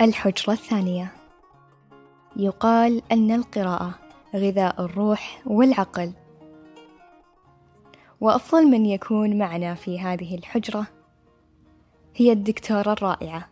[0.00, 1.12] الحجرة الثانية.
[2.36, 3.94] يقال أن القراءة
[4.34, 6.12] غذاء الروح والعقل.
[8.20, 10.86] وأفضل من يكون معنا في هذه الحجرة
[12.16, 13.48] هي الدكتورة الرائعة.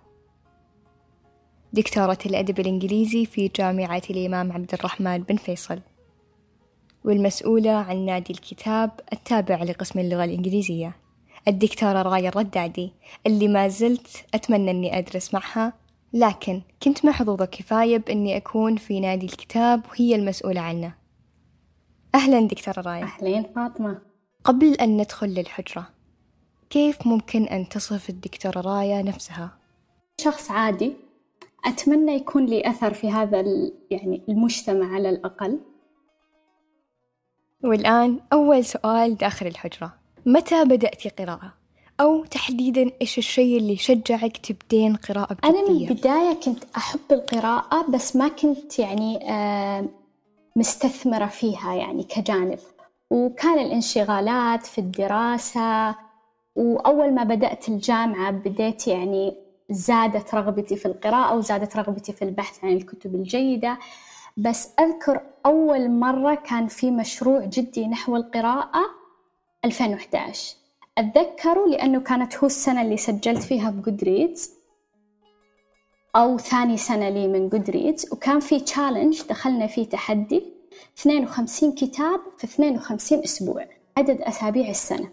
[1.72, 5.80] دكتورة الأدب الإنجليزي في جامعة الإمام عبد الرحمن بن فيصل.
[7.04, 10.96] والمسؤولة عن نادي الكتاب التابع لقسم اللغة الإنجليزية.
[11.48, 12.92] الدكتورة راية الردادي
[13.26, 19.26] اللي ما زلت أتمنى أني أدرس معها لكن كنت محظوظة كفاية بإني أكون في نادي
[19.26, 20.94] الكتاب وهي المسؤولة عنه.
[22.14, 23.02] أهلا دكتورة راية.
[23.02, 23.98] أهلين فاطمة.
[24.44, 25.88] قبل أن ندخل للحجرة
[26.70, 29.58] كيف ممكن أن تصف الدكتورة راية نفسها؟
[30.20, 30.96] شخص عادي.
[31.64, 33.44] أتمنى يكون لي أثر في هذا
[33.90, 35.60] يعني المجتمع على الأقل.
[37.64, 39.94] والآن أول سؤال داخل الحجرة.
[40.26, 41.57] متى بدأتي قراءة؟
[42.00, 47.90] أو تحديدا إيش الشيء اللي شجعك تبدين قراءة بجدية؟ أنا من البداية كنت أحب القراءة
[47.90, 49.18] بس ما كنت يعني
[50.56, 52.58] مستثمرة فيها يعني كجانب.
[53.10, 55.94] وكان الانشغالات في الدراسة
[56.56, 59.34] وأول ما بدأت الجامعة بديت يعني
[59.70, 63.78] زادت رغبتي في القراءة وزادت رغبتي في البحث عن الكتب الجيدة.
[64.36, 68.80] بس أذكر أول مرة كان في مشروع جدي نحو القراءة
[69.64, 70.56] 2011
[70.98, 74.50] أتذكره لأنه كانت هو السنة اللي سجلت فيها ب Goodreads
[76.16, 80.42] أو ثاني سنة لي من Goodreads وكان في challenge دخلنا فيه تحدي
[80.98, 85.08] 52 كتاب في 52 أسبوع عدد أسابيع السنة.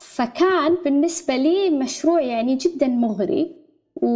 [0.00, 3.56] فكان بالنسبة لي مشروع يعني جدا مغري
[3.96, 4.08] و...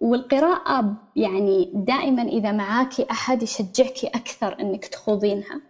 [0.00, 5.67] والقراءة يعني دائما إذا معاكي أحد يشجعك أكثر أنك تخوضينها.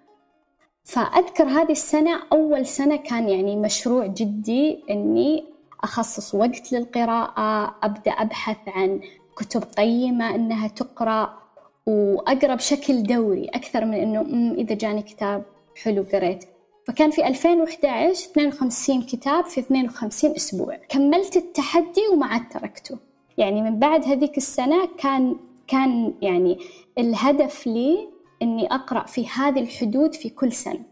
[0.88, 5.44] فأذكر هذه السنة أول سنة كان يعني مشروع جدي أني
[5.84, 9.00] أخصص وقت للقراءة أبدأ أبحث عن
[9.36, 11.38] كتب قيمة أنها تقرأ
[11.86, 15.42] وأقرأ بشكل دوري أكثر من أنه إذا جاني كتاب
[15.82, 16.44] حلو قريت.
[16.86, 20.76] فكان في 2011 52 كتاب في 52 أسبوع.
[20.88, 22.98] كملت التحدي وما عاد تركته.
[23.38, 25.36] يعني من بعد هذيك السنة كان
[25.66, 26.58] كان يعني
[26.98, 30.82] الهدف لي إني أقرأ في هذه الحدود في كل سنة.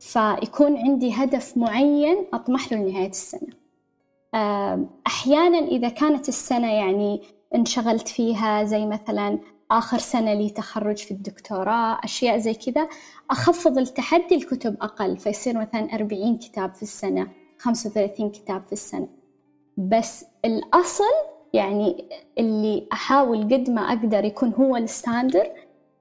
[0.00, 3.52] فيكون عندي هدف معين أطمح له لنهاية السنة.
[5.06, 7.22] أحيانا إذا كانت السنة يعني
[7.54, 9.38] انشغلت فيها زي مثلا
[9.70, 12.88] آخر سنة لي تخرج في الدكتوراه أشياء زي كذا
[13.30, 15.16] أخفض التحدي الكتب أقل.
[15.16, 19.08] فيصير مثلا 40 كتاب في السنة 35 كتاب في السنة.
[19.76, 21.04] بس الأصل
[21.52, 22.08] يعني
[22.38, 25.50] اللي أحاول قد ما أقدر يكون هو الستاندر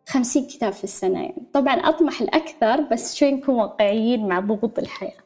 [0.07, 1.43] 50 كتاب في السنة يعني.
[1.53, 5.17] طبعا أطمح الأكثر بس شوي نكون واقعيين مع ضغوط الحياة.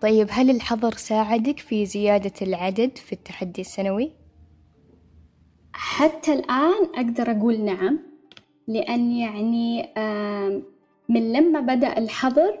[0.00, 4.12] طيب هل الحظر ساعدك في زيادة العدد في التحدي السنوي؟
[5.72, 7.98] حتى الآن أقدر أقول نعم
[8.68, 9.92] لأن يعني
[11.08, 12.58] من لما بدأ الحظر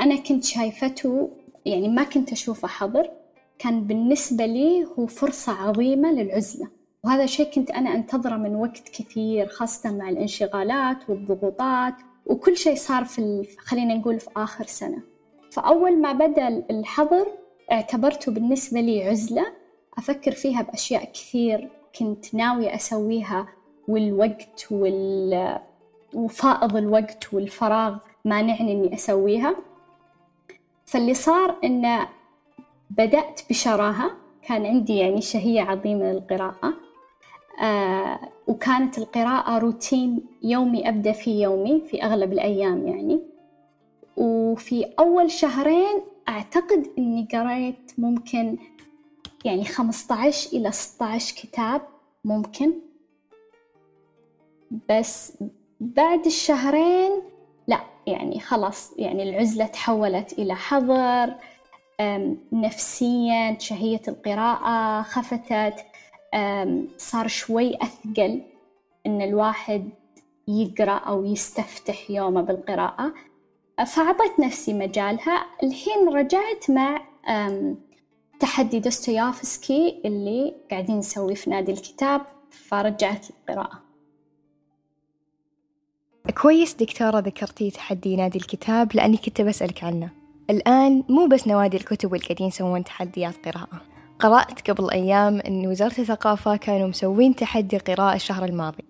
[0.00, 1.30] أنا كنت شايفته
[1.66, 3.10] يعني ما كنت أشوفه حظر
[3.58, 6.68] كان بالنسبة لي هو فرصة عظيمة للعزلة.
[7.04, 11.94] وهذا شيء كنت أنا أنتظره من وقت كثير خاصة مع الانشغالات والضغوطات
[12.26, 15.02] وكل شيء صار في خلينا نقول في آخر سنة.
[15.52, 17.26] فأول ما بدأ الحظر
[17.72, 19.46] اعتبرته بالنسبة لي عزلة.
[19.98, 21.68] أفكر فيها بأشياء كثير
[21.98, 23.48] كنت ناوية أسويها
[23.88, 25.58] والوقت وال...
[26.14, 29.56] وفائض الوقت والفراغ مانعني إني أسويها.
[30.86, 32.08] فاللي صار إنه
[32.90, 34.10] بدأت بشراهة
[34.42, 36.85] كان عندي يعني شهية عظيمة للقراءة.
[38.46, 43.20] وكانت القراءة روتين يومي أبدأ فيه يومي في أغلب الأيام يعني.
[44.16, 48.58] وفي أول شهرين أعتقد إني قريت ممكن
[49.44, 51.82] يعني 15 إلى 16 كتاب
[52.24, 52.72] ممكن.
[54.90, 55.32] بس
[55.80, 57.10] بعد الشهرين
[57.66, 61.34] لا يعني خلاص يعني العزلة تحولت إلى حظر
[62.52, 65.74] نفسيا شهية القراءة خفتت.
[66.96, 68.42] صار شوي أثقل
[69.06, 69.88] إن الواحد
[70.48, 73.14] يقرأ أو يستفتح يومه بالقراءة.
[73.86, 75.46] فأعطيت نفسي مجالها.
[75.62, 77.02] الحين رجعت مع
[78.40, 82.20] تحدي دوستويافسكي اللي قاعدين نسويه في نادي الكتاب
[82.50, 83.82] فرجعت القراءة
[86.42, 90.10] كويس دكتورة ذكرتي تحدي نادي الكتاب لأني كنت بسألك عنه.
[90.50, 93.80] الآن مو بس نوادي الكتب والقاعدين يسوون تحديات قراءة.
[94.18, 98.84] قرأت قبل أيام أن وزارة الثقافة كانوا مسوين تحدي قراءة الشهر الماضي.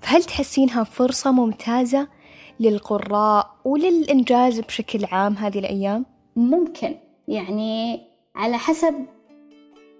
[0.00, 2.08] فهل تحسينها فرصة ممتازة
[2.60, 6.06] للقراء وللإنجاز بشكل عام هذه الأيام؟
[6.36, 6.96] ممكن.
[7.28, 8.00] يعني
[8.34, 8.94] على حسب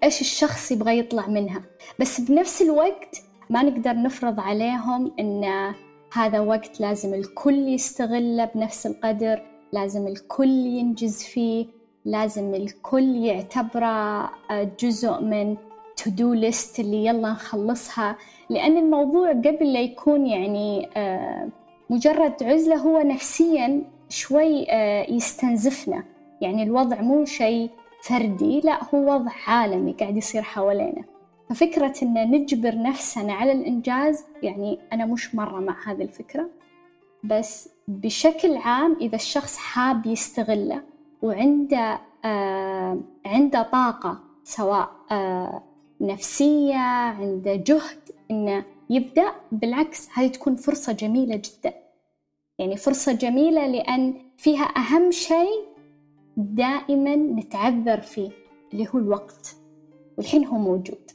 [0.03, 1.61] إيش الشخص يبغى يطلع منها.
[1.99, 5.73] بس بنفس الوقت ما نقدر نفرض عليهم إن
[6.13, 9.43] هذا وقت لازم الكل يستغله بنفس القدر
[9.73, 11.80] لازم الكل ينجز فيه.
[12.05, 14.29] لازم الكل يعتبره
[14.79, 15.57] جزء من
[15.97, 18.17] to-do list اللي يلا نخلصها.
[18.49, 21.49] لأن الموضوع قبل لا يكون يعني آه،
[21.89, 26.03] مجرد عزلة هو نفسيا شوي آه، يستنزفنا.
[26.41, 27.69] يعني الوضع مو شيء
[28.03, 31.03] فردي لا هو وضع عالمي قاعد يصير حوالينا.
[31.49, 36.49] ففكرة إن نجبر نفسنا على الإنجاز يعني أنا مش مرة مع هذه الفكرة.
[37.23, 40.90] بس بشكل عام إذا الشخص حاب يستغله
[41.21, 45.63] وعنده آه عنده طاقة سواء آه
[46.01, 47.99] نفسية عنده جهد
[48.31, 49.31] إنه يبدأ.
[49.51, 51.73] بالعكس هذه تكون فرصة جميلة جدا.
[52.59, 55.67] يعني فرصة جميلة لأن فيها أهم شيء
[56.37, 58.31] دائما نتعذر فيه
[58.73, 59.55] اللي هو الوقت.
[60.17, 61.11] والحين هو موجود.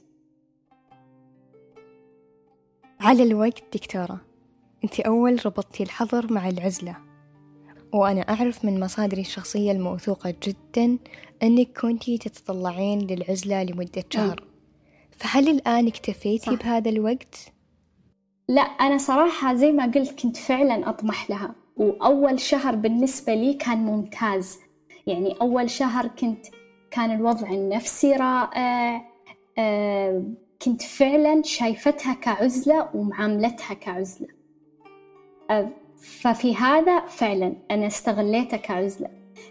[3.00, 4.20] على الوقت دكتورة
[4.85, 7.06] أنت أول ربطتي الحظر مع العزلة.
[7.93, 10.99] وأنا أعرف من مصادري الشخصية الموثوقة جدا
[11.43, 14.44] أنك كنتي تتطلعين للعزلة لمدة شهر
[15.17, 16.62] فهل الآن اكتفيتي صح.
[16.62, 17.53] بهذا الوقت؟
[18.49, 23.79] لا أنا صراحة زي ما قلت كنت فعلا أطمح لها وأول شهر بالنسبة لي كان
[23.79, 24.59] ممتاز
[25.06, 26.47] يعني أول شهر كنت
[26.91, 29.05] كان الوضع النفسي رائع
[29.59, 30.25] آه
[30.62, 34.29] كنت فعلا شايفتها كعزلة ومعاملتها كعزلة
[35.50, 39.08] آه ففي هذا فعلا أنا استغليتها كعزلة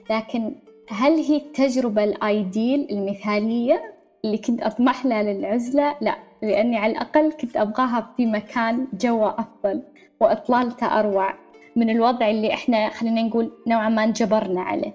[0.09, 0.55] لكن
[0.89, 3.95] هل هي التجربة الآيديل المثالية
[4.25, 9.81] اللي كنت أطمح لها للعزلة؟ لا لأني على الأقل كنت أبغاها في مكان جوا أفضل
[10.19, 11.33] وإطلالته أروع
[11.75, 14.93] من الوضع اللي إحنا خلينا نقول نوعا ما انجبرنا عليه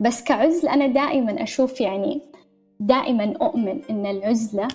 [0.00, 2.20] بس كعزل أنا دائما أشوف يعني
[2.80, 4.68] دائما أؤمن أن العزلة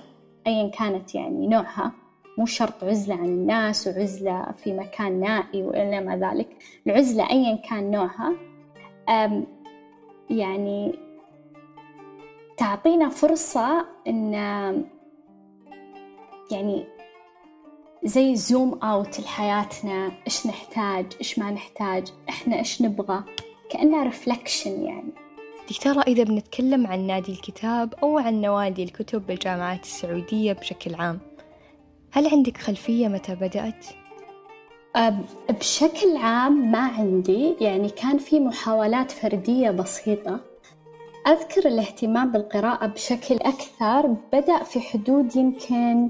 [0.47, 1.91] أيا كانت يعني نوعها
[2.37, 6.47] مو شرط عزلة عن الناس وعزلة في مكان نائي وإلى ما ذلك
[6.87, 8.33] العزلة أيا كان نوعها
[10.29, 10.99] يعني
[12.57, 14.33] تعطينا فرصة إن
[16.51, 16.85] يعني
[18.03, 23.23] زي زوم أوت لحياتنا إيش نحتاج إيش ما نحتاج إحنا إيش نبغى؟
[23.69, 25.11] كأنها رفلكشن يعني.
[25.69, 31.19] دكتورة إذا بنتكلم عن نادي الكتاب أو عن نوادي الكتب بالجامعات السعودية بشكل عام
[32.11, 33.85] هل عندك خلفية متى بدأت؟
[35.49, 40.39] بشكل عام ما عندي يعني كان في محاولات فردية بسيطة.
[41.27, 46.09] أذكر الاهتمام بالقراءة بشكل أكثر بدأ في حدود يمكن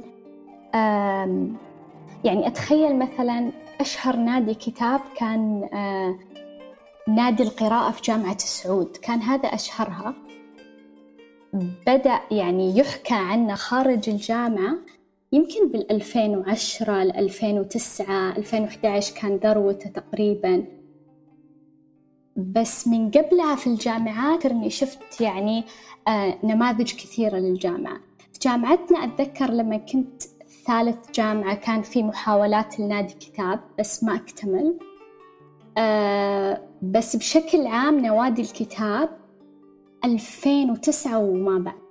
[2.23, 3.51] يعني أتخيل مثلا
[3.81, 5.69] أشهر نادي كتاب كان
[7.07, 8.97] نادي القراءة في جامعة السعود.
[8.97, 10.13] كان هذا أشهرها.
[11.87, 14.77] بدأ يعني يحكى عنه خارج الجامعة.
[15.31, 20.65] يمكن بال 2010 ل 2009 2011 كان ذروته تقريبا.
[22.35, 25.63] بس من قبلها في الجامعات إني شفت يعني
[26.07, 27.99] آه نماذج كثيرة للجامعة.
[28.33, 30.23] في جامعتنا أتذكر لما كنت
[30.67, 34.77] ثالث جامعة كان في محاولات لنادي كتاب بس ما أكتمل.
[35.77, 39.09] آه بس بشكل عام نوادي الكتاب
[40.05, 41.86] 2009 وما بعد.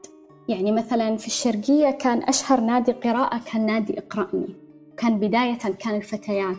[0.49, 4.49] يعني مثلا في الشرقية كان أشهر نادي قراءة كان نادي إقرأني.
[4.97, 6.57] كان بداية كان الفتيات.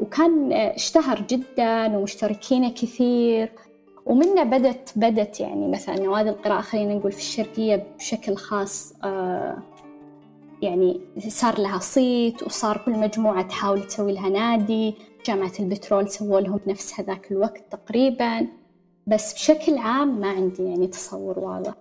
[0.00, 3.52] وكان اشتهر جدا ومشتركين كثير.
[4.06, 9.58] ومنه بدت بدت يعني مثلا نوادي القراءة خلينا نقول في الشرقية بشكل خاص آه
[10.62, 14.94] يعني صار لها صيت وصار كل مجموعة تحاول تسوي لها نادي.
[15.26, 18.46] جامعة البترول سووا لهم بنفس هذاك الوقت تقريبا.
[19.06, 21.74] بس بشكل عام ما عندي يعني تصور واضح.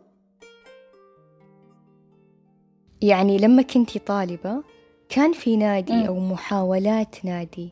[3.02, 4.64] يعني لما كنتي طالبة
[5.10, 6.06] كان في نادي م.
[6.06, 7.70] أو محاولات نادي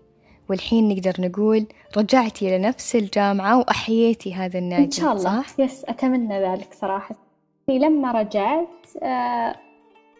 [0.50, 1.66] والحين نقدر نقول
[1.98, 7.16] رجعتي لنفس الجامعة وأحييتي هذا النادي إن شاء الله صح؟ يس أتمنى ذلك صراحة
[7.70, 8.68] لما رجعت
[9.04, 9.56] آه،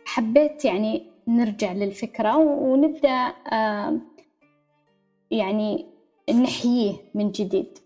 [0.06, 4.00] حبيت يعني نرجع للفكرة ونبدأ آه،
[5.32, 5.86] يعني
[6.30, 7.78] نحييه من جديد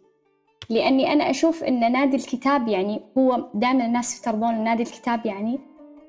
[0.70, 5.60] لأني أنا أشوف أن نادي الكتاب يعني هو دائما الناس يفترضون نادي الكتاب يعني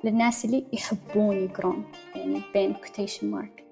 [0.05, 3.65] للناس اللي يحبون يقرون يعني بين كوتيشن مارك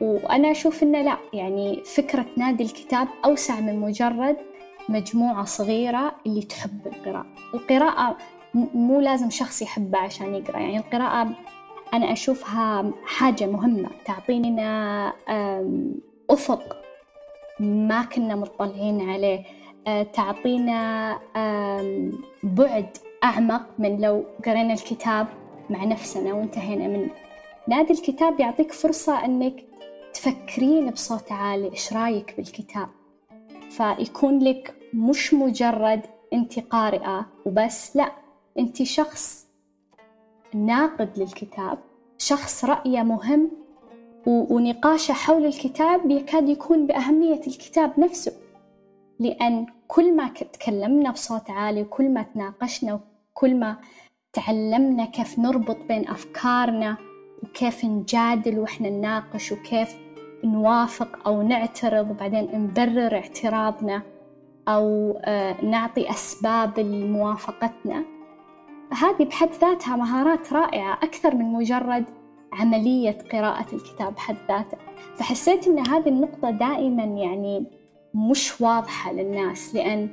[0.00, 4.36] وأنا أشوف إنه لا يعني فكرة نادي الكتاب أوسع من مجرد
[4.88, 7.26] مجموعة صغيرة اللي تحب القراءة.
[7.54, 8.16] القراءة
[8.54, 11.30] مو لازم شخص يحبها عشان يقرأ يعني القراءة
[11.94, 15.12] أنا أشوفها حاجة مهمة تعطينا
[16.30, 16.76] أفق
[17.60, 19.44] ما كنا مطلعين عليه.
[20.12, 21.18] تعطينا
[22.42, 25.26] بعد أعمق من لو قرينا الكتاب
[25.70, 27.10] مع نفسنا وانتهينا منه.
[27.68, 29.64] نادي الكتاب يعطيك فرصة أنك
[30.14, 32.88] تفكرين بصوت عالي إيش رأيك بالكتاب؟
[33.70, 36.00] فيكون لك مش مجرد
[36.32, 38.12] أنت قارئة وبس لا
[38.58, 39.46] أنت شخص
[40.54, 41.78] ناقد للكتاب
[42.18, 43.50] شخص رأيه مهم
[44.26, 48.32] ونقاشه حول الكتاب يكاد يكون بأهمية الكتاب نفسه.
[49.18, 53.00] لأن كل ما تكلمنا بصوت عالي وكل ما تناقشنا
[53.34, 53.76] وكل ما
[54.32, 56.96] تعلمنا كيف نربط بين أفكارنا
[57.42, 59.96] وكيف نجادل وإحنا نناقش وكيف
[60.44, 64.02] نوافق أو نعترض وبعدين نبرر اعتراضنا
[64.68, 68.04] أو آه، نعطي أسباب لموافقتنا.
[68.92, 72.04] هذه بحد ذاتها مهارات رائعة أكثر من مجرد
[72.52, 74.78] عملية قراءة الكتاب بحد ذاته.
[75.16, 77.64] فحسيت أن هذه النقطة دائما يعني
[78.14, 80.08] مش واضحة للناس لأن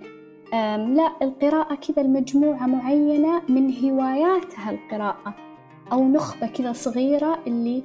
[0.52, 5.34] لا القراءة كذا المجموعة معينة من هواياتها القراءة
[5.92, 7.84] أو نخبة كذا صغيرة اللي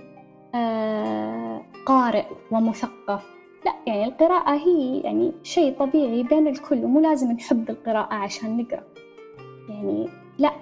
[0.55, 3.23] آه، قارئ ومثقف.
[3.65, 8.85] لا يعني القراءة هي يعني شيء طبيعي بين الكل ومو لازم نحب القراءة عشان نقرأ.
[9.69, 10.53] يعني لا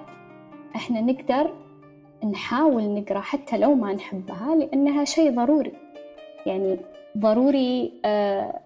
[0.76, 1.54] إحنا نقدر
[2.24, 5.72] نحاول نقرأ حتى لو ما نحبها لأنها شيء ضروري.
[6.46, 6.78] يعني
[7.18, 8.60] ضروري آه،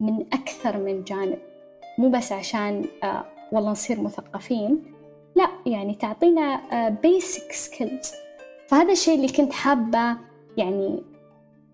[0.00, 1.38] من أكثر من جانب.
[1.98, 4.82] مو بس عشان آه، والله نصير مثقفين
[5.36, 6.60] لا يعني تعطينا
[7.02, 8.14] basic skills.
[8.68, 10.16] فهذا الشيء اللي كنت حابة
[10.56, 11.02] يعني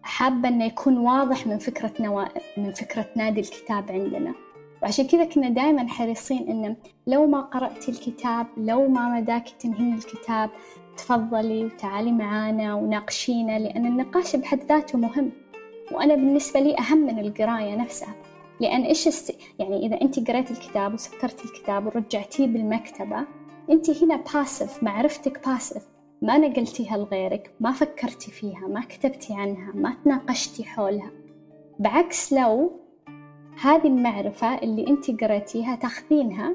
[0.03, 2.25] حابة إنه يكون واضح من فكرة نوا...
[2.57, 4.35] من فكرة نادي الكتاب عندنا.
[4.83, 6.77] وعشان كذا كنا دائما حريصين إنه
[7.07, 10.51] لو ما قرأتي الكتاب لو ما مداك تنهين الكتاب
[10.97, 15.31] تفضلي وتعالي معانا وناقشينا لأن النقاش بحد ذاته مهم.
[15.93, 18.15] وأنا بالنسبة لي أهم من القراية نفسها.
[18.61, 19.37] لأن إيش است...
[19.59, 23.25] يعني إذا أنت قريت الكتاب وسكرتي الكتاب ورجعتيه بالمكتبة
[23.71, 25.83] أنت هنا باسف معرفتك باسف
[26.23, 31.11] ما نقلتيها لغيرك ما فكرتي فيها ما كتبتي عنها ما تناقشتي حولها.
[31.79, 32.73] بعكس لو
[33.61, 36.55] هذه المعرفة اللي أنت قريتيها تاخذينها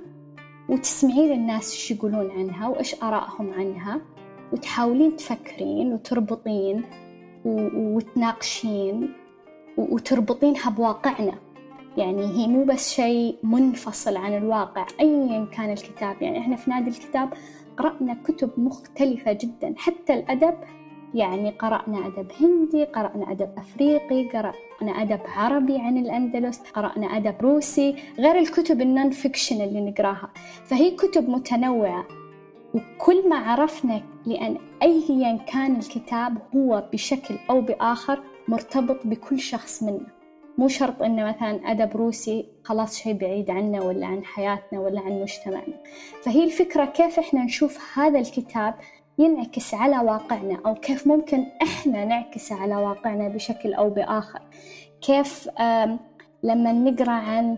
[0.69, 4.01] وتسمعين الناس إيش يقولون عنها وإيش آرائهم عنها
[4.53, 6.83] وتحاولين تفكرين وتربطين
[7.45, 9.13] وتناقشين
[9.77, 11.33] وتربطينها بواقعنا.
[11.99, 16.21] يعني هي مو بس شيء منفصل عن الواقع أيا كان الكتاب.
[16.21, 17.33] يعني إحنا في نادي الكتاب
[17.77, 19.73] قرأنا كتب مختلفة جدا.
[19.77, 20.53] حتى الأدب
[21.13, 27.95] يعني قرأنا أدب هندي قرأنا أدب أفريقي قرأنا أدب عربي عن الأندلس قرأنا أدب روسي
[28.19, 30.29] غير الكتب ال non-fiction اللي نقراها.
[30.65, 32.05] فهي كتب متنوعة
[32.73, 40.18] وكل ما عرفنا لأن أيا كان الكتاب هو بشكل أو بآخر مرتبط بكل شخص منا.
[40.59, 45.21] مو شرط إنه مثلا أدب روسي خلاص شيء بعيد عنا ولا عن حياتنا ولا عن
[45.21, 45.83] مجتمعنا.
[46.23, 48.73] فهي الفكرة كيف إحنا نشوف هذا الكتاب
[49.17, 54.41] ينعكس على واقعنا أو كيف ممكن إحنا نعكس على واقعنا بشكل أو بآخر.
[55.01, 55.49] كيف
[56.43, 57.57] لما نقرأ عن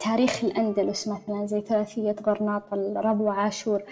[0.00, 3.82] تاريخ الأندلس مثلا زي ثلاثية غرناطة ربو عاشور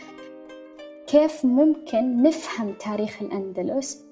[1.07, 4.06] كيف ممكن نفهم تاريخ الأندلس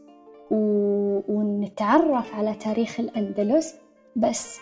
[0.50, 3.74] ونتعرف على تاريخ الأندلس
[4.16, 4.58] بس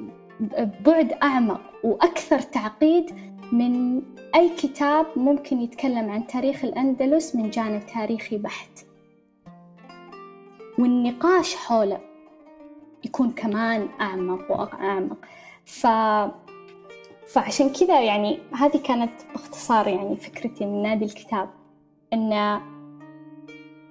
[0.40, 3.10] ببعد أعمق وأكثر تعقيد
[3.52, 4.02] من
[4.34, 8.86] أي كتاب ممكن يتكلم عن تاريخ الأندلس من جانب تاريخي بحت.
[10.78, 12.00] والنقاش حوله
[13.04, 15.18] يكون كمان أعمق وأعمق.
[15.64, 15.86] ف...
[17.26, 21.50] فعشان كذا يعني هذه كانت باختصار يعني فكرتي من نادي الكتاب
[22.12, 22.60] إن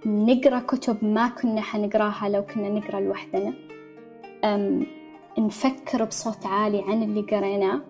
[0.05, 3.53] نقرأ كتب ما كنا حنقراها لو كنا نقرأ لوحدنا.
[5.39, 7.81] نفكر بصوت عالي عن اللي قريناه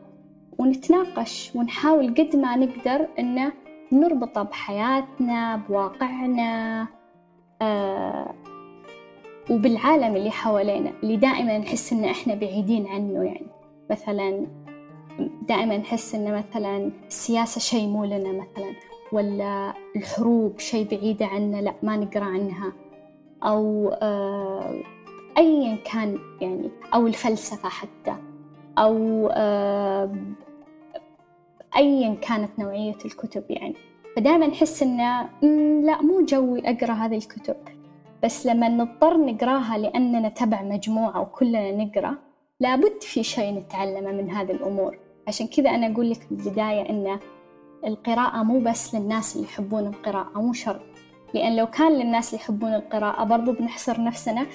[0.57, 3.51] ونتناقش ونحاول قد ما نقدر إنه
[3.91, 6.87] نربطه بحياتنا بواقعنا
[7.61, 8.33] أه
[9.49, 13.47] وبالعالم اللي حوالينا اللي دائما نحس إن إحنا بعيدين عنه يعني.
[13.89, 14.47] مثلا
[15.47, 18.75] دائما نحس إن مثلا السياسة شيء مو لنا مثلا.
[19.13, 22.73] ولا الحروب شيء بعيدة عنا لا ما نقرأ عنها.
[23.43, 24.73] أو آه
[25.37, 28.15] أيا كان يعني أو الفلسفة حتى.
[28.77, 30.15] أو آه
[31.75, 33.75] أيا كانت نوعية الكتب يعني.
[34.15, 35.29] فدائما نحس إنه
[35.81, 37.55] لا مو جوي أقرأ هذه الكتب.
[38.23, 42.15] بس لما نضطر نقرأها لأننا تبع مجموعة وكلنا نقرأ
[42.59, 44.97] لابد في شيء نتعلمه من هذه الأمور.
[45.27, 47.19] عشان كذا أنا أقول لك في البداية إنه
[47.85, 50.81] القراءة مو بس للناس اللي يحبون القراءة مو شرط.
[51.33, 54.45] لأن لو كان للناس اللي يحبون القراءة برضو بنحصر نفسنا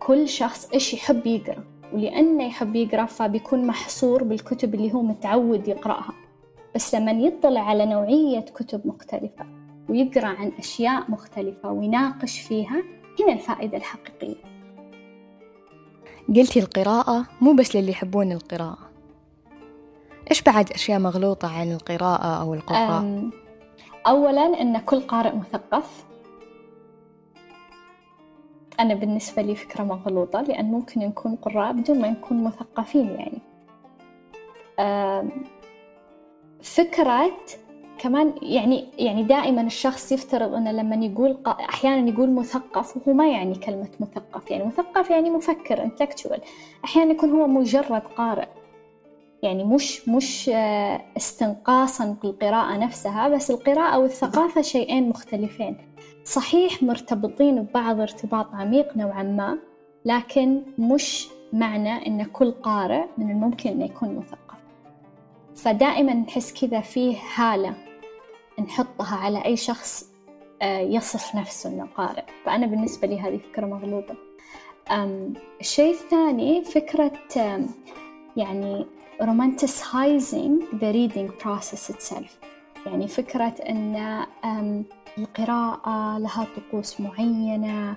[0.00, 1.64] كل شخص إيش يحب يقرأ.
[1.92, 6.12] ولأنه يحب يقرأ فبيكون محصور بالكتب اللي هو متعود يقرأها.
[6.74, 9.46] بس لما يطلع على نوعية كتب مختلفة
[9.88, 12.82] ويقرأ عن أشياء مختلفة ويناقش فيها
[13.20, 14.56] هنا الفائدة الحقيقية.
[16.36, 18.85] قلتي القراءة مو بس للي يحبون القراءة.
[20.30, 23.30] إيش بعد أشياء مغلوطة عن القراءة أو القراء؟
[24.06, 26.04] أولا أن كل قارئ مثقف.
[28.80, 33.40] أنا بالنسبة لي فكرة مغلوطة لأن ممكن نكون قراء بدون ما نكون مثقفين يعني.
[36.62, 37.30] فكرة
[37.98, 43.54] كمان يعني يعني دائما الشخص يفترض إنه لما يقول أحيانا يقول مثقف وهو ما يعني
[43.54, 44.50] كلمة مثقف.
[44.50, 46.40] يعني مثقف يعني مفكر انتلكتشوال
[46.84, 48.48] أحيانا يكون هو مجرد قارئ.
[49.42, 55.76] يعني مش مش آه، استنقاصا بالقراءة نفسها بس القراءة والثقافة شيئين مختلفين.
[56.24, 59.58] صحيح مرتبطين ببعض ارتباط عميق نوعا ما
[60.04, 64.56] لكن مش معنى إن كل قارئ من الممكن إنه يكون مثقف.
[65.56, 67.74] فدائما نحس كذا فيه هالة
[68.58, 70.10] نحطها على أي شخص
[70.62, 72.24] آه، يصف نفسه إنه قارئ.
[72.44, 74.14] فأنا بالنسبة لي هذه فكرة مغلوطة.
[75.60, 77.12] الشيء الثاني فكرة
[78.36, 78.86] يعني
[79.20, 82.30] romanticizing the reading process itself.
[82.86, 84.84] يعني فكرة أن
[85.18, 87.96] القراءة لها طقوس معينة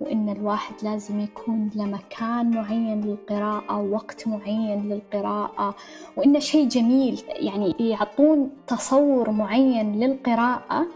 [0.00, 5.74] وإن الواحد لازم يكون له مكان معين للقراءة ووقت معين للقراءة
[6.16, 10.86] وإنه شيء جميل يعني يعطون تصور معين للقراءة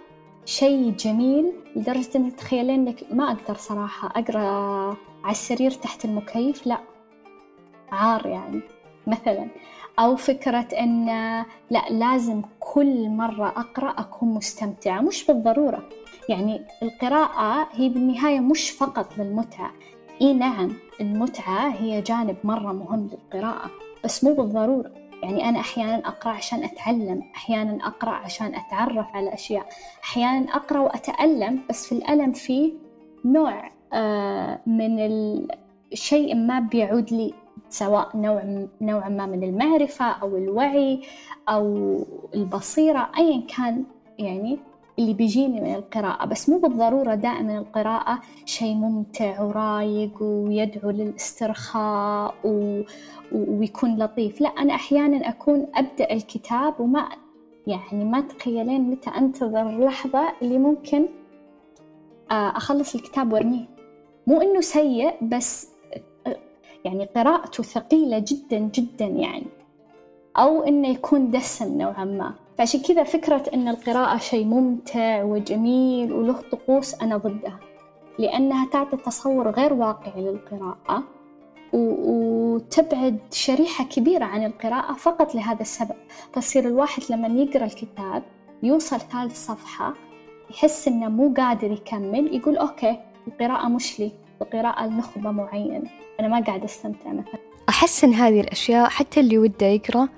[0.45, 6.79] شيء جميل لدرجة إنك تخيلين إنك ما أقدر صراحة أقرأ على السرير تحت المكيف لا
[7.93, 8.61] عار يعني.
[9.07, 9.49] مثلا
[9.99, 11.07] أو فكرة أن
[11.71, 15.89] لا لازم كل مرة أقرأ أكون مستمتعة مش بالضرورة.
[16.29, 19.71] يعني القراءة هي بالنهاية مش فقط للمتعة.
[20.21, 23.71] إي نعم المتعة هي جانب مرة مهم للقراءة
[24.05, 24.91] بس مو بالضرورة.
[25.23, 29.67] يعني أنا أحيانا أقرأ عشان أتعلم أحيانا أقرأ عشان أتعرف على أشياء
[30.05, 32.73] أحيانا أقرأ وأتألم بس في الألم فيه
[33.25, 34.99] نوع آه من
[35.93, 37.35] الشيء ما بيعود لي.
[37.69, 41.01] سواء نوع نوع ما من المعرفة أو الوعي
[41.49, 41.97] أو
[42.35, 43.85] البصيرة أيا كان
[44.19, 44.59] يعني
[44.99, 46.27] اللي بيجيني من القراءة.
[46.27, 52.83] بس مو بالضرورة دائما القراءة شيء ممتع ورايق ويدعو للاسترخاء و...
[53.33, 54.41] ويكون لطيف.
[54.41, 57.09] لا أنا أحيانا أكون أبدأ الكتاب وما
[57.67, 61.07] يعني ما تخيلين متى أنتظر اللحظة اللي ممكن
[62.31, 63.69] آه، أخلص الكتاب وأرميه.
[64.27, 65.74] مو إنه سيء بس
[66.85, 69.47] يعني قراءته ثقيلة جدا جدا يعني.
[70.37, 72.35] أو إنه يكون دسم نوعا ما.
[72.59, 77.61] فعشان كذا فكرة إن القراءة شيء ممتع وجميل وله طقوس أنا ضدها.
[78.19, 81.03] لأنها تعطي تصور غير واقعي للقراءة
[81.73, 85.97] وتبعد شريحة كبيرة عن القراءة فقط لهذا السبب.
[86.33, 88.23] فصير الواحد لما يقرأ الكتاب
[88.63, 89.95] يوصل ثالث صفحة
[90.51, 94.13] يحس إنه مو قادر يكمل يقول أوكي القراءة مش لي.
[94.43, 97.39] القراءة لنخبة معينة أنا ما قاعد أستمتع مثلا.
[97.69, 100.09] أحس إن هذه الأشياء حتى اللي وده يقرأ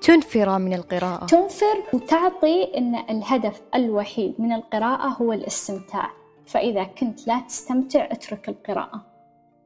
[0.00, 1.26] تنفر من القراءة.
[1.26, 6.10] تنفر وتعطي أن الهدف الوحيد من القراءة هو الاستمتاع.
[6.46, 9.06] فإذا كنت لا تستمتع اترك القراءة.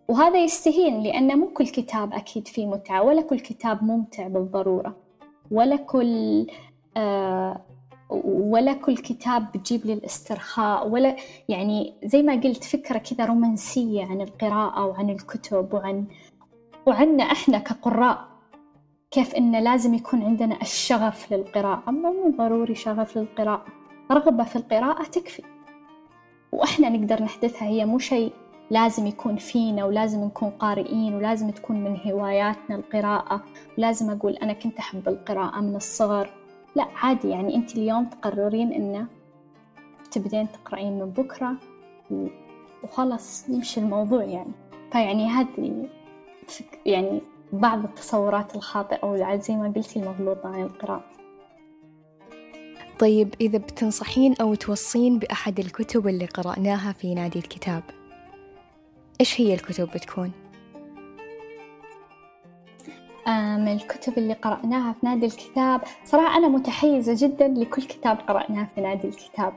[0.09, 4.96] وهذا يستهين لأن مو كل كتاب أكيد فيه متعة ولا كل كتاب ممتع بالضرورة.
[5.51, 6.46] ولا كل
[6.96, 7.61] آه
[8.25, 11.16] ولا كل كتاب بتجيب لي الاسترخاء ولا
[11.49, 16.05] يعني زي ما قلت فكرة كذا رومانسية عن القراءة وعن الكتب وعن
[16.87, 18.31] وعنا إحنا كقراء
[19.11, 21.90] كيف إنه لازم يكون عندنا الشغف للقراءة.
[21.90, 23.64] مو ضروري شغف للقراءة
[24.12, 25.42] رغبة في القراءة تكفي.
[26.53, 28.33] وإحنا نقدر نحدثها هي مو شيء
[28.70, 33.44] لازم يكون فينا ولازم نكون قارئين ولازم تكون من هواياتنا القراءة.
[33.79, 36.39] ولازم أقول أنا كنت أحب القراءة من الصغر.
[36.76, 37.28] لا عادي.
[37.28, 39.06] يعني أنت اليوم تقررين إنه
[40.11, 41.56] تبدين تقرأين من بكرة
[42.85, 44.52] وخلاص يمشي الموضوع يعني.
[44.92, 45.88] فيعني هذه
[46.87, 47.20] يعني
[47.52, 51.04] بعض التصورات الخاطئة أو زي ما قلتي المغلوطة عن القراءة.
[52.98, 57.83] طيب إذا بتنصحين أو توصين بأحد الكتب اللي قرأناها في نادي الكتاب
[59.20, 60.33] إيش هي الكتب بتكون؟
[63.38, 65.81] من الكتب اللي قرأناها في نادي الكتاب.
[66.05, 69.53] صراحة أنا متحيزة جدا لكل كتاب قرأناه في نادي الكتاب.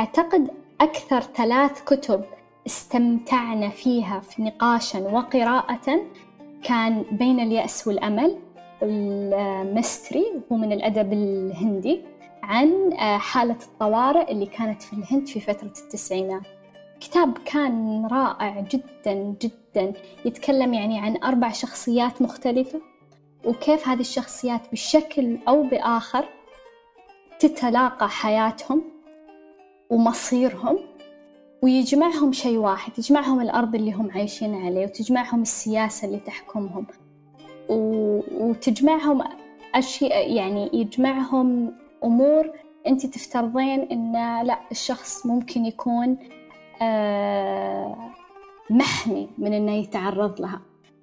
[0.00, 2.24] أعتقد أكثر ثلاث كتب
[2.66, 6.00] استمتعنا فيها في نقاشا وقراءة
[6.62, 8.38] كان بين اليأس والأمل
[8.82, 12.00] المستري هو من الأدب الهندي
[12.42, 16.42] عن آه، حالة الطوارئ اللي كانت في الهند في فترة التسعينات.
[17.00, 19.92] كتاب كان رائع جدا جدا
[20.24, 22.80] يتكلم يعني عن أربع شخصيات مختلفة.
[23.44, 26.28] وكيف هذه الشخصيات بشكل أو بآخر
[27.38, 28.82] تتلاقى حياتهم
[29.90, 30.78] ومصيرهم
[31.62, 36.86] ويجمعهم شيء واحد يجمعهم الأرض اللي هم عايشين عليه وتجمعهم السياسة اللي تحكمهم
[37.68, 39.22] وتجمعهم
[39.74, 41.74] أشياء يعني يجمعهم
[42.04, 42.50] أمور
[42.86, 44.12] أنت تفترضين إن
[44.46, 46.18] لا الشخص ممكن يكون
[46.82, 47.96] آه،
[48.70, 50.60] محمي من إنه يتعرض لها.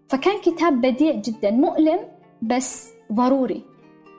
[0.08, 2.00] فكان كتاب بديع جدا مؤلم
[2.42, 3.64] بس ضروري.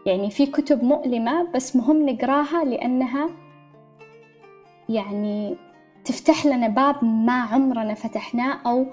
[0.06, 3.30] يعني في كتب مؤلمة بس مهم نقراها لأنها
[4.88, 5.56] يعني
[6.04, 8.86] تفتح لنا باب ما عمرنا فتحناه أو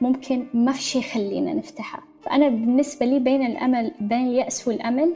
[0.00, 2.02] ممكن ما في شيء يخلينا نفتحه.
[2.22, 5.14] فأنا بالنسبة لي بين الأمل بين اليأس والأمل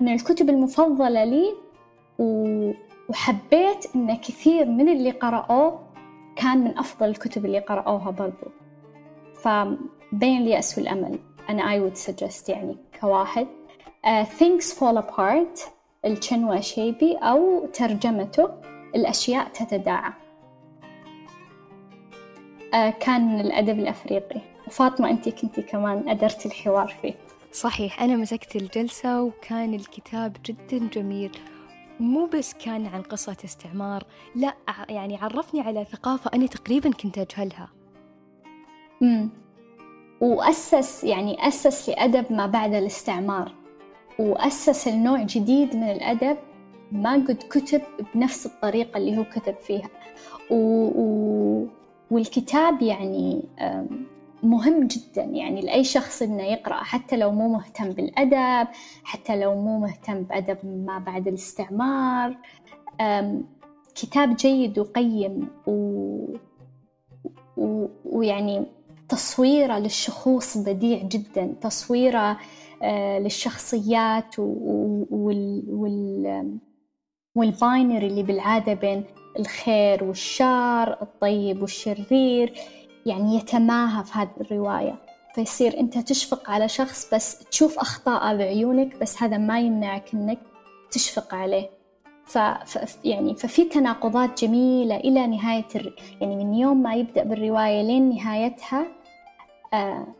[0.00, 1.54] من الكتب المفضلة لي
[3.08, 5.80] وحبيت إن كثير من اللي قرأوه
[6.36, 8.46] كان من أفضل الكتب اللي قرأوها برضو.
[9.42, 11.18] فبين اليأس والأمل.
[11.48, 13.46] أنا I would suggest يعني كواحد.
[14.06, 15.60] Uh, Things Fall Apart.
[16.04, 18.48] الشنوى شيبي أو ترجمته
[18.94, 20.12] الأشياء تتداعى.
[22.72, 24.40] Uh, كان من الأدب الأفريقي.
[24.66, 27.14] وفاطمة أنت كنتي كمان أدرت الحوار فيه.
[27.52, 31.38] صحيح أنا مسكت الجلسة وكان الكتاب جدا جميل.
[32.00, 34.54] مو بس كان عن قصة استعمار لا
[34.88, 37.68] يعني عرفني على ثقافة أنا تقريبا كنت أجهلها.
[39.00, 39.30] مم.
[40.20, 43.52] وأسس يعني أسس لأدب ما بعد الاستعمار.
[44.18, 46.36] وأسس لنوع جديد من الأدب
[46.92, 47.82] ما قد كتب
[48.14, 49.88] بنفس الطريقة اللي هو كتب فيها.
[50.50, 50.56] و...
[50.84, 51.66] و...
[52.10, 53.44] والكتاب يعني
[54.42, 55.22] مهم جدا.
[55.22, 58.68] يعني لأي شخص إنه يقرأ حتى لو مو مهتم بالأدب
[59.04, 62.36] حتى لو مو مهتم بأدب ما بعد الاستعمار
[63.94, 65.48] كتاب جيد وقيم.
[65.66, 65.72] و...
[67.56, 67.86] و...
[68.04, 68.66] ويعني
[69.08, 72.38] تصويره للشخوص بديع جدا تصويره
[72.82, 75.64] آه، للشخصيات وال...
[75.68, 76.58] وال...
[77.34, 79.04] والباينري اللي بالعادة بين
[79.38, 82.54] الخير والشر الطيب والشرير
[83.06, 84.94] يعني يتماهى في هذه الرواية
[85.34, 90.38] فيصير أنت تشفق على شخص بس تشوف أخطاءه بعيونك بس هذا ما يمنعك أنك
[90.90, 91.70] تشفق عليه
[92.26, 92.38] ف...
[92.38, 92.98] ف...
[93.04, 95.64] يعني ففي تناقضات جميلة إلى نهاية.
[96.20, 98.97] يعني من يوم ما يبدأ بالرواية لين نهايتها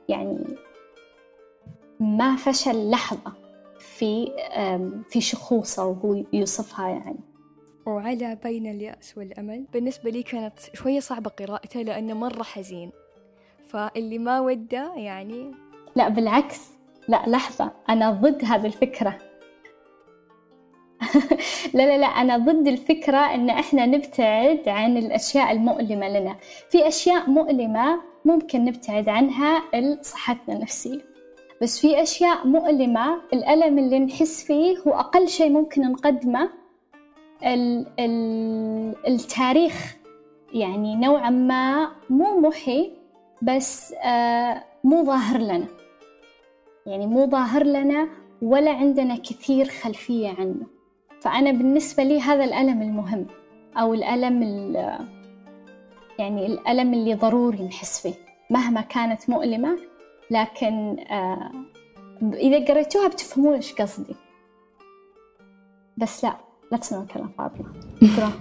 [0.08, 0.38] يعني
[2.00, 3.32] ما فشل لحظة
[3.78, 4.32] في
[5.08, 7.20] في شخوصه وهو يوصفها يعني.
[7.86, 12.90] وعلى بين اليأس والأمل بالنسبة لي كانت شوية صعبة قراءته لأنه مرة حزين.
[13.68, 15.54] فاللي ما وده يعني
[15.96, 16.70] لا بالعكس.
[17.08, 17.72] لا لحظة.
[17.88, 19.18] أنا ضد هذه الفكرة
[21.74, 22.06] لا لا لا.
[22.06, 26.36] أنا ضد الفكرة إن إحنا نبتعد عن الأشياء المؤلمة لنا.
[26.70, 31.00] في أشياء مؤلمة ممكن نبتعد عنها لصحتنا النفسية.
[31.62, 36.50] بس في أشياء مؤلمة الألم اللي نحس فيه هو أقل شيء ممكن نقدمه.
[37.46, 39.96] ال ال التاريخ
[40.54, 42.92] يعني نوعا ما مو محي
[43.42, 45.66] بس آه مو ظاهر لنا.
[46.86, 48.08] يعني مو ظاهر لنا
[48.42, 50.66] ولا عندنا كثير خلفية عنه.
[51.20, 53.26] فأنا بالنسبة لي هذا الألم المهم
[53.76, 54.42] أو الألم
[56.18, 58.14] يعني الألم اللي ضروري نحس فيه.
[58.50, 59.78] مهما كانت مؤلمة
[60.30, 61.52] لكن آه
[62.22, 64.14] إذا قريتوها بتفهمون إيش قصدي.
[65.96, 66.36] بس لا
[66.72, 67.72] لا تسمعون كلام فاطمة.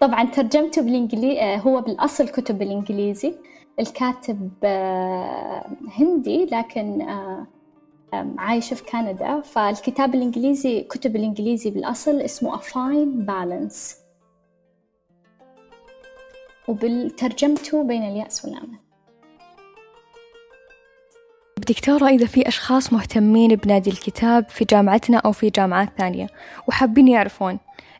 [0.00, 3.34] طبعا ترجمته بالإنجليزي آه هو بالأصل كتب بالإنجليزي.
[3.80, 5.66] الكاتب آه
[5.98, 7.06] هندي لكن
[8.38, 9.40] عايشة في كندا.
[9.40, 13.99] فالكتاب الإنجليزي كتب الإنجليزي بالأصل اسمه A Fine Balance.
[16.70, 18.78] وبالترجمته بين اليأس والأمل
[21.68, 26.26] دكتورة إذا في أشخاص مهتمين بنادي الكتاب في جامعتنا أو في جامعات ثانية
[26.68, 27.58] وحابين يعرفون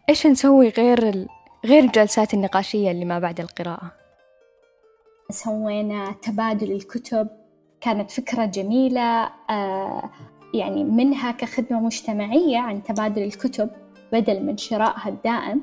[0.08, 1.28] إيش نسوي غير ال...
[1.64, 3.92] غير الجلسات النقاشية اللي ما بعد القراءة؟
[5.30, 7.28] سوينا تبادل الكتب
[7.80, 10.10] كانت فكرة جميلة آه
[10.54, 13.70] يعني منها كخدمة مجتمعية عن تبادل الكتب
[14.12, 15.60] بدل من شرائها الدائم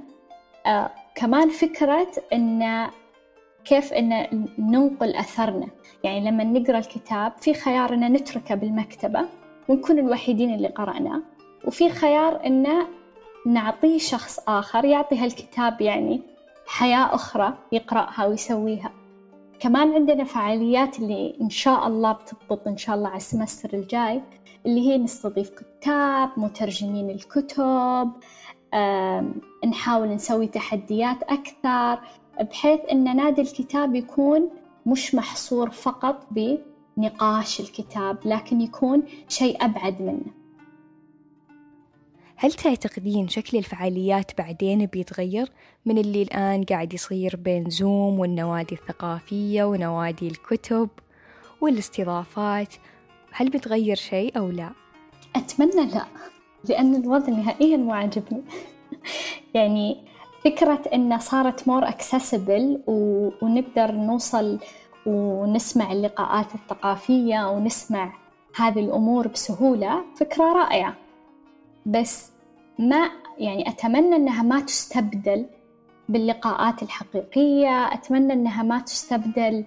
[0.65, 2.87] آه كمان فكرة أن
[3.65, 4.27] كيف أن
[4.59, 5.67] ننقل أثرنا.
[6.03, 9.25] يعني لما نقرأ الكتاب في خيار أن نتركه بالمكتبة
[9.67, 11.21] ونكون الوحيدين اللي قرأناه
[11.65, 12.67] وفي خيار أن
[13.45, 16.21] نعطيه شخص آخر يعطي هالكتاب يعني
[16.67, 18.91] حياة أخرى يقرأها ويسويها.
[19.59, 24.21] كمان عندنا فعاليات اللي إن شاء الله بتضبط إن شاء الله على السمستر الجاي
[24.65, 28.11] اللي هي نستضيف كتاب مترجمين الكتب
[29.67, 31.99] نحاول نسوي تحديات أكثر
[32.41, 34.49] بحيث أن نادي الكتاب يكون
[34.85, 40.37] مش محصور فقط بنقاش الكتاب لكن يكون شيء أبعد منه.
[42.39, 45.51] هل تعتقدين شكل الفعاليات بعدين بيتغير
[45.85, 50.89] من اللي الآن قاعد يصير بين زوم والنوادي الثقافية ونوادي الكتب
[51.61, 52.73] والاستضافات؟
[53.31, 54.71] هل بتغير شيء أو لا؟
[55.35, 56.05] أتمنى لا.
[56.69, 58.41] لأن الوضع نهائيا مو عاجبني
[59.53, 59.97] يعني
[60.45, 63.29] فكرة إنه صارت مور accessible و...
[63.41, 64.59] ونقدر نوصل
[65.05, 68.13] ونسمع اللقاءات الثقافية ونسمع
[68.55, 70.95] هذه الأمور بسهولة فكرة رائعة.
[71.85, 72.31] بس
[72.79, 75.45] ما يعني أتمنى أنها ما تستبدل
[76.09, 79.65] باللقاءات الحقيقية أتمنى أنها ما تستبدل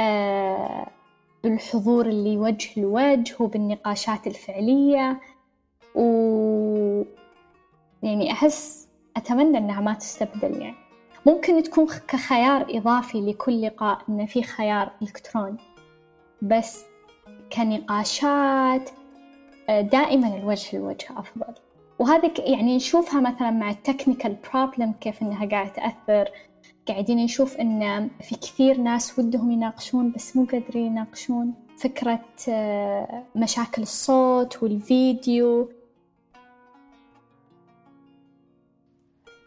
[0.00, 0.86] آه
[1.44, 5.20] بالحضور اللي وجه لوجه وبالنقاشات الفعلية.
[5.94, 7.02] و
[8.02, 10.76] يعني أحس أتمنى أنها ما تستبدل يعني.
[11.26, 15.56] ممكن تكون كخيار إضافي لكل لقاء إنه في خيار إلكتروني.
[16.42, 16.84] بس
[17.52, 18.90] كنقاشات
[19.68, 21.54] آه، دائما الوجه لوجه أفضل.
[21.98, 26.30] وهذا يعني نشوفها مثلا مع ال technical problem كيف إنها قاعدة تأثر.
[26.88, 33.82] قاعدين نشوف إن في كثير ناس ودهم يناقشون بس مو قادرين يناقشون فكرة آه، مشاكل
[33.82, 35.68] الصوت والفيديو.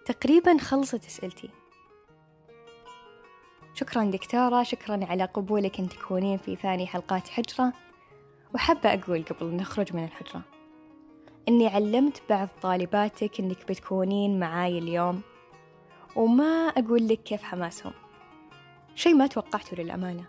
[0.06, 1.50] تقريبا خلصت أسئلتي.
[3.74, 7.74] شكرا دكتورة شكرا على قبولك أن تكونين في ثاني حلقات حجرة.
[8.56, 10.42] وحابة أقول قبل نخرج من الحجرة
[11.48, 15.22] إني علمت بعض طالباتك إنك بتكونين معاي اليوم
[16.16, 17.94] وما أقول لك كيف حماسهم.
[18.96, 20.26] شيء ما توقعته للأمانة.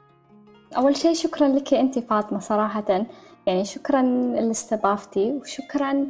[0.76, 3.06] أول شيء شكرا لك أنت فاطمة صراحة.
[3.46, 4.02] يعني شكرا
[4.40, 6.08] لاستضافتي وشكرا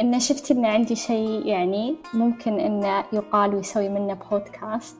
[0.00, 4.96] إن شفتي إن عندي شيء يعني ممكن إنه يقال ويسوي منه بودكاست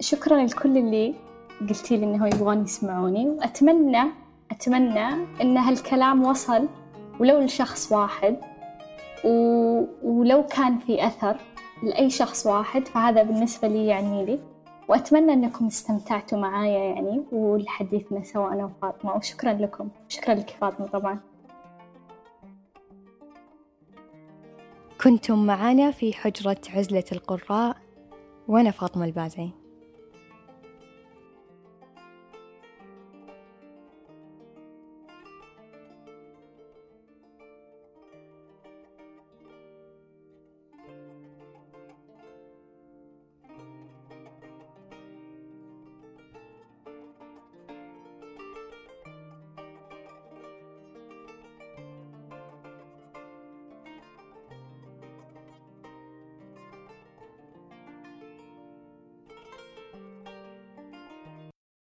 [0.00, 1.14] شكرا لكل اللي
[1.60, 3.28] قلتي لي إنه يبغون يسمعوني.
[3.28, 4.02] وأتمنى
[4.50, 5.08] أتمنى
[5.40, 6.68] إن هالكلام وصل
[7.20, 8.36] ولو لشخص واحد.
[9.24, 9.30] و...
[10.02, 11.36] ولو كان في أثر
[11.82, 14.40] لأي شخص واحد فهذا بالنسبة لي يعني لي.
[14.88, 19.16] وأتمنى أنكم استمتعتوا معايا يعني والحديثنا سوا أنا وفاطمة.
[19.16, 19.88] وشكرا لكم.
[20.08, 21.20] شكرا لك فاطمة طبعا.
[25.04, 27.76] كنتم معنا في حجرة عزلة القراء
[28.48, 29.50] وأنا فاطمة البازعي